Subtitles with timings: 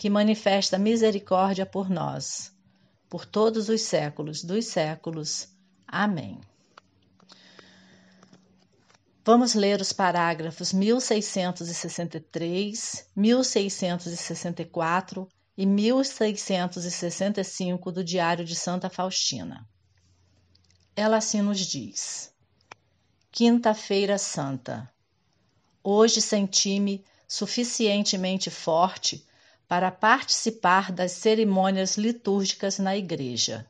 [0.00, 2.54] que manifesta misericórdia por nós
[3.06, 5.48] por todos os séculos dos séculos.
[5.86, 6.40] Amém.
[9.22, 19.68] Vamos ler os parágrafos 1663, 1664 e 1665 do Diário de Santa Faustina.
[20.96, 22.32] Ela assim nos diz:
[23.30, 24.90] Quinta-feira Santa.
[25.84, 29.28] Hoje senti-me suficientemente forte
[29.70, 33.64] para participar das cerimônias litúrgicas na igreja.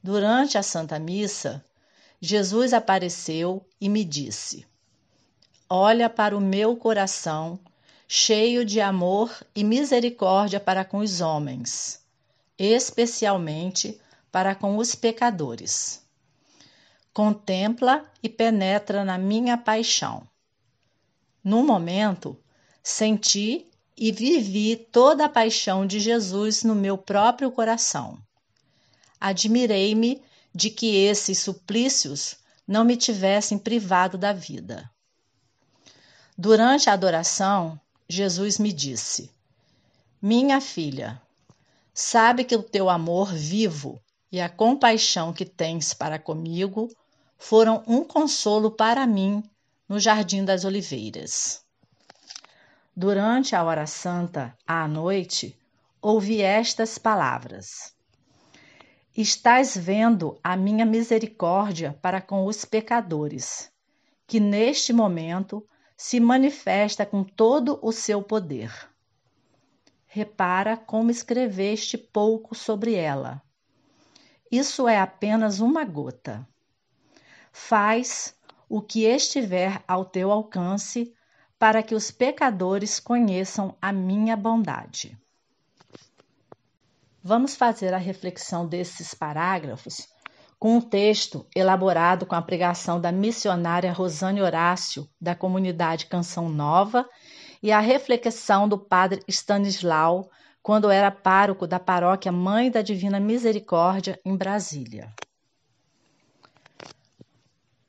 [0.00, 1.64] Durante a Santa Missa,
[2.20, 4.64] Jesus apareceu e me disse:
[5.68, 7.58] Olha para o meu coração,
[8.06, 12.00] cheio de amor e misericórdia para com os homens,
[12.56, 14.00] especialmente
[14.30, 16.06] para com os pecadores.
[17.12, 20.22] Contempla e penetra na minha paixão.
[21.42, 22.38] No momento,
[22.80, 28.18] senti e vivi toda a paixão de Jesus no meu próprio coração.
[29.20, 30.22] Admirei-me
[30.54, 34.90] de que esses suplícios não me tivessem privado da vida.
[36.36, 37.78] Durante a adoração,
[38.08, 39.30] Jesus me disse:
[40.20, 41.20] Minha filha,
[41.92, 44.00] sabe que o teu amor vivo
[44.30, 46.88] e a compaixão que tens para comigo
[47.38, 49.42] foram um consolo para mim
[49.88, 51.63] no Jardim das Oliveiras.
[52.96, 55.58] Durante a hora santa, à noite,
[56.00, 57.92] ouvi estas palavras:
[59.16, 63.68] Estás vendo a minha misericórdia para com os pecadores,
[64.28, 65.66] que neste momento
[65.96, 68.72] se manifesta com todo o seu poder.
[70.06, 73.42] Repara como escreveste pouco sobre ela.
[74.48, 76.46] Isso é apenas uma gota.
[77.50, 78.36] Faz
[78.68, 81.12] o que estiver ao teu alcance
[81.64, 85.16] para que os pecadores conheçam a minha bondade.
[87.22, 90.06] Vamos fazer a reflexão desses parágrafos
[90.58, 97.08] com um texto elaborado com a pregação da missionária Rosane Horácio, da comunidade Canção Nova,
[97.62, 100.30] e a reflexão do padre Stanislau,
[100.62, 105.10] quando era pároco da paróquia Mãe da Divina Misericórdia, em Brasília.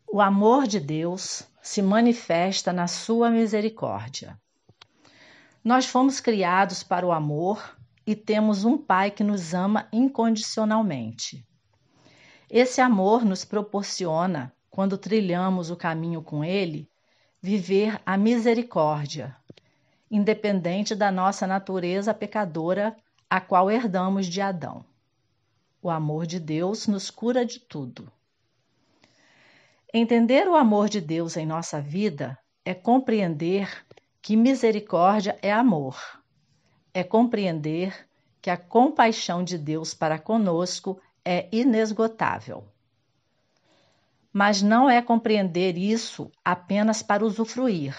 [0.08, 4.40] O amor de Deus se manifesta na sua misericórdia.
[5.64, 11.44] Nós fomos criados para o amor e temos um Pai que nos ama incondicionalmente.
[12.48, 16.88] Esse amor nos proporciona, quando trilhamos o caminho com Ele,
[17.42, 19.36] viver a misericórdia,
[20.10, 22.96] independente da nossa natureza pecadora,
[23.28, 24.86] a qual herdamos de Adão.
[25.82, 28.12] O amor de Deus nos cura de tudo.
[29.94, 33.86] Entender o amor de Deus em nossa vida é compreender
[34.22, 35.98] que misericórdia é amor.
[36.94, 38.08] É compreender
[38.42, 42.64] que a compaixão de Deus para conosco é inesgotável.
[44.34, 47.96] Mas não é compreender isso apenas para usufruir,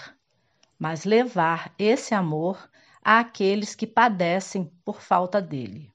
[0.77, 2.69] mas levar esse amor
[3.03, 5.91] àqueles que padecem por falta dele.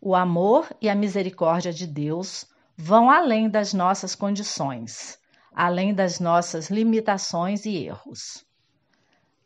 [0.00, 5.18] O amor e a misericórdia de Deus vão além das nossas condições,
[5.54, 8.44] além das nossas limitações e erros.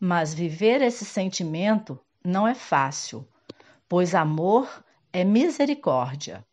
[0.00, 3.28] Mas viver esse sentimento não é fácil,
[3.88, 6.44] pois amor é misericórdia.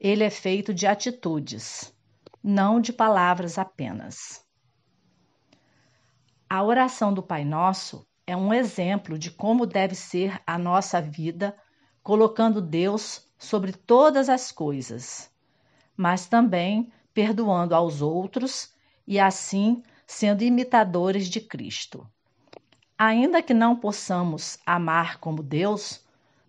[0.00, 1.94] Ele é feito de atitudes,
[2.42, 4.42] não de palavras apenas.
[6.48, 11.54] A oração do Pai Nosso é um exemplo de como deve ser a nossa vida,
[12.02, 15.31] colocando Deus sobre todas as coisas
[15.96, 18.72] mas também perdoando aos outros
[19.06, 22.06] e assim sendo imitadores de Cristo.
[22.98, 26.04] Ainda que não possamos amar como Deus,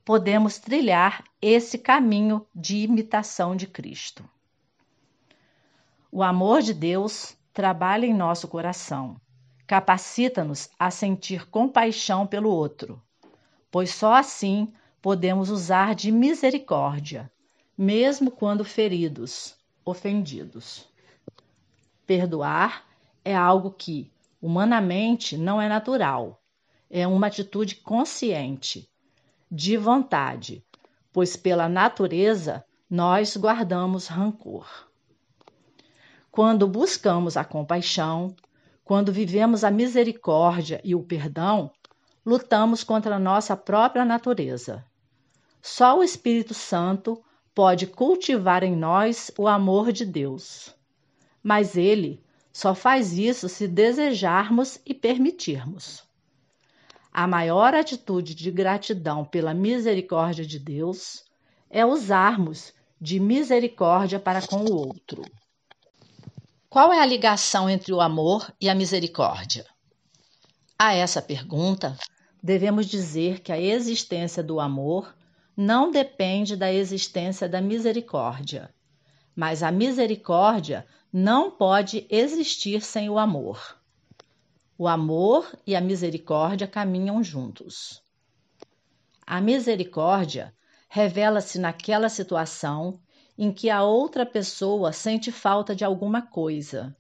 [0.05, 4.23] podemos trilhar esse caminho de imitação de Cristo.
[6.11, 9.19] O amor de Deus trabalha em nosso coração,
[9.65, 13.01] capacita-nos a sentir compaixão pelo outro,
[13.71, 17.31] pois só assim podemos usar de misericórdia,
[17.77, 20.87] mesmo quando feridos, ofendidos.
[22.05, 22.85] Perdoar
[23.23, 24.11] é algo que,
[24.41, 26.41] humanamente, não é natural.
[26.89, 28.89] É uma atitude consciente,
[29.49, 30.63] de vontade,
[31.11, 34.67] pois pela natureza nós guardamos rancor.
[36.29, 38.35] Quando buscamos a compaixão,
[38.83, 41.71] quando vivemos a misericórdia e o perdão,
[42.25, 44.85] lutamos contra a nossa própria natureza.
[45.61, 50.73] Só o Espírito Santo pode cultivar em nós o amor de Deus.
[51.41, 56.03] Mas ele só faz isso se desejarmos e permitirmos.
[57.11, 61.23] A maior atitude de gratidão pela misericórdia de Deus
[61.69, 65.23] é usarmos de misericórdia para com o outro.
[66.69, 69.65] Qual é a ligação entre o amor e a misericórdia?
[70.77, 71.95] A essa pergunta,
[72.41, 75.13] devemos dizer que a existência do amor
[75.55, 78.73] não depende da existência da misericórdia,
[79.35, 83.77] mas a misericórdia não pode existir sem o amor.
[84.77, 88.01] O amor e a misericórdia caminham juntos.
[89.25, 90.53] A misericórdia
[90.89, 92.99] revela-se naquela situação
[93.37, 96.95] em que a outra pessoa sente falta de alguma coisa.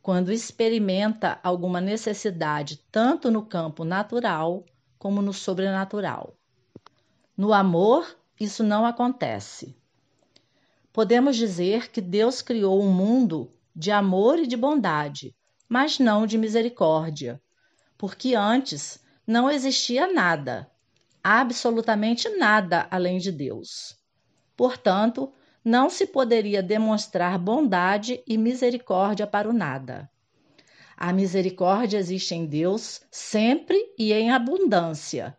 [0.00, 4.64] Quando experimenta alguma necessidade, tanto no campo natural
[4.98, 6.36] como no sobrenatural.
[7.36, 9.74] No amor, isso não acontece.
[10.92, 15.34] Podemos dizer que Deus criou um mundo de amor e de bondade,
[15.68, 17.40] mas não de misericórdia,
[17.96, 20.70] porque antes não existia nada,
[21.24, 23.96] absolutamente nada além de Deus.
[24.54, 25.32] Portanto,
[25.64, 30.10] não se poderia demonstrar bondade e misericórdia para o nada.
[30.96, 35.36] A misericórdia existe em Deus sempre e em abundância,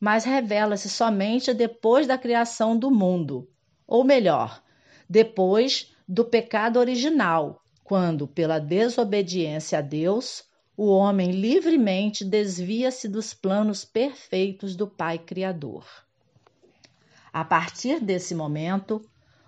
[0.00, 3.46] mas revela-se somente depois da criação do mundo,
[3.86, 4.62] ou melhor,
[5.08, 10.44] depois do pecado original, quando, pela desobediência a Deus,
[10.76, 15.84] o homem livremente desvia-se dos planos perfeitos do Pai Criador.
[17.32, 19.02] A partir desse momento,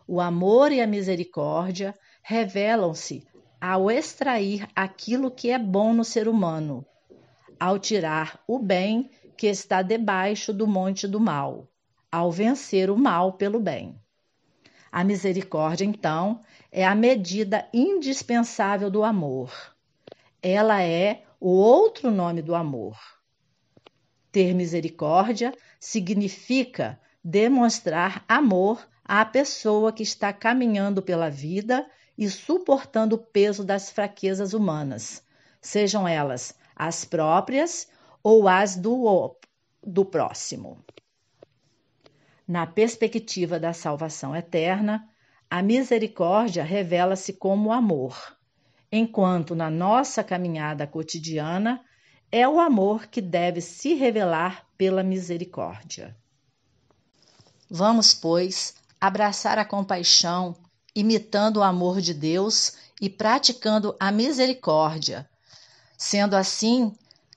[0.07, 3.27] o amor e a misericórdia revelam-se
[3.61, 6.85] ao extrair aquilo que é bom no ser humano,
[7.59, 9.11] ao tirar o bem
[9.43, 11.69] que está debaixo do monte do mal,
[12.13, 14.01] ao vencer o mal pelo bem.
[14.93, 19.53] A misericórdia, então, é a medida indispensável do amor.
[20.41, 22.97] Ela é o outro nome do amor.
[24.31, 31.85] Ter misericórdia significa demonstrar amor à pessoa que está caminhando pela vida
[32.17, 35.21] e suportando o peso das fraquezas humanas,
[35.61, 37.89] sejam elas as próprias
[38.23, 39.37] ou as do,
[39.83, 40.85] do próximo.
[42.47, 45.09] Na perspectiva da salvação eterna,
[45.51, 48.37] a misericórdia revela-se como amor,
[48.91, 51.85] enquanto na nossa caminhada cotidiana
[52.31, 56.17] é o amor que deve se revelar pela misericórdia.
[57.71, 60.57] Vamos, pois, abraçar a compaixão,
[60.95, 65.29] imitando o amor de Deus e praticando a misericórdia.
[65.97, 66.95] Sendo assim,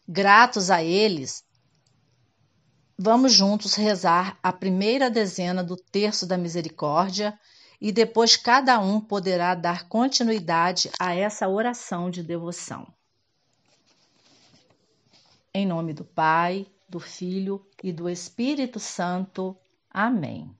[0.07, 1.43] gratos a eles,
[2.97, 7.37] vamos juntos rezar a primeira dezena do terço da misericórdia
[7.81, 12.87] e depois cada um poderá dar continuidade a essa oração de devoção.
[15.53, 19.57] Em nome do Pai, do Filho e do Espírito Santo.
[19.89, 20.53] Amém.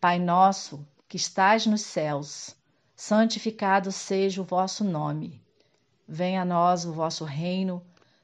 [0.00, 2.56] Pai nosso, que estás nos céus,
[2.96, 5.42] santificado seja o vosso nome.
[6.06, 7.84] Venha a nós o vosso reino,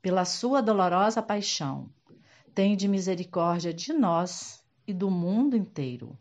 [0.00, 1.90] Pela sua dolorosa paixão,
[2.54, 6.16] tende misericórdia de nós e do mundo inteiro.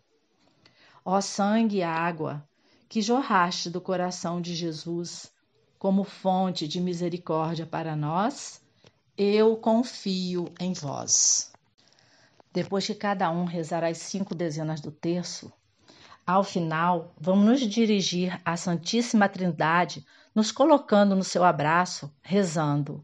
[1.05, 2.47] Ó sangue e água
[2.89, 5.31] que jorraste do coração de Jesus
[5.77, 8.61] como fonte de misericórdia para nós,
[9.17, 11.51] eu confio em vós.
[12.51, 15.51] Depois que cada um rezar as cinco dezenas do terço,
[16.25, 20.05] ao final, vamos nos dirigir à Santíssima Trindade,
[20.35, 23.03] nos colocando no seu abraço, rezando: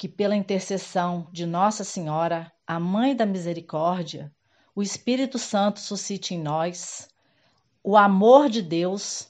[0.00, 4.32] Que pela intercessão de Nossa Senhora, a Mãe da Misericórdia,
[4.74, 7.06] o Espírito Santo suscite em nós
[7.84, 9.28] o amor de Deus,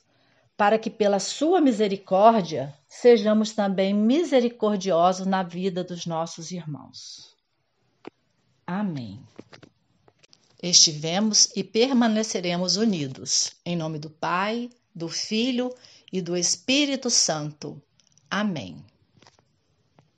[0.56, 7.34] para que pela sua misericórdia sejamos também misericordiosos na vida dos nossos irmãos.
[8.64, 9.20] Amém
[10.62, 13.52] estivemos e permaneceremos unidos.
[13.64, 15.74] Em nome do Pai, do Filho
[16.12, 17.82] e do Espírito Santo.
[18.30, 18.84] Amém.